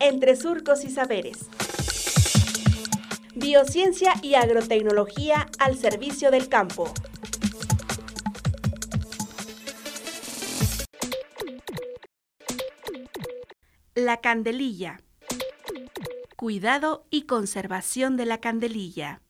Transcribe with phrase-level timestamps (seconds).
[0.00, 1.48] entre surcos y saberes.
[3.34, 6.92] Biociencia y agrotecnología al servicio del campo.
[13.94, 15.00] La candelilla.
[16.36, 19.22] Cuidado y conservación de la candelilla.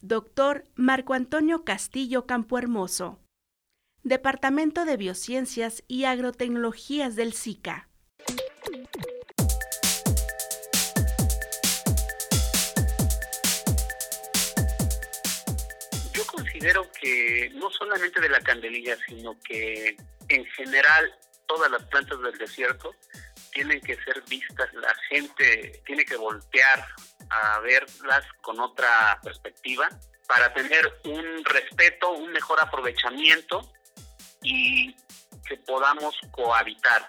[0.00, 3.18] Doctor Marco Antonio Castillo Campohermoso.
[4.02, 7.88] Departamento de Biociencias y Agrotecnologías del SICA.
[16.56, 19.96] Considero que no solamente de la candelilla, sino que
[20.28, 21.14] en general
[21.46, 22.94] todas las plantas del desierto
[23.52, 26.86] tienen que ser vistas, la gente tiene que voltear
[27.28, 29.88] a verlas con otra perspectiva
[30.26, 33.72] para tener un respeto, un mejor aprovechamiento
[34.42, 34.94] y
[35.46, 37.08] que podamos cohabitar.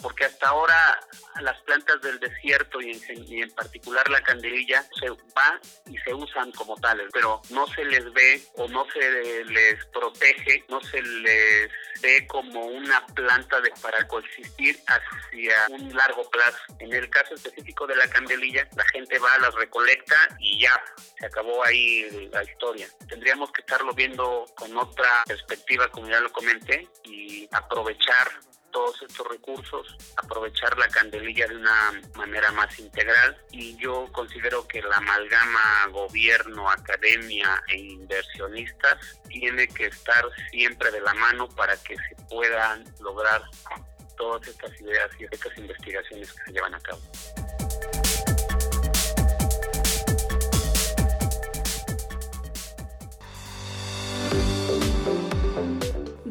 [0.00, 1.00] Porque hasta ahora
[1.40, 2.92] las plantas del desierto y
[3.40, 8.12] en, particular la candelilla se van y se usan como tales, pero no se les
[8.12, 14.06] ve o no se les protege, no se les ve como una planta de, para
[14.06, 16.58] coexistir hacia un largo plazo.
[16.78, 20.80] En el caso específico de la candelilla, la gente va, las recolecta y ya,
[21.18, 22.88] se acabó ahí la historia.
[23.08, 28.28] Tendríamos que estarlo viendo con otra perspectiva, como ya lo comenté, y aprovechar
[28.70, 34.82] todos estos recursos, aprovechar la candelilla de una manera más integral y yo considero que
[34.82, 41.96] la amalgama gobierno, academia e inversionistas tiene que estar siempre de la mano para que
[41.96, 43.42] se puedan lograr
[44.16, 47.00] todas estas ideas y estas investigaciones que se llevan a cabo.